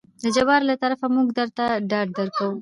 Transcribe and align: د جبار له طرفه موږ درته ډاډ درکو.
د 0.23 0.25
جبار 0.35 0.61
له 0.69 0.75
طرفه 0.83 1.07
موږ 1.15 1.27
درته 1.39 1.65
ډاډ 1.89 2.07
درکو. 2.17 2.49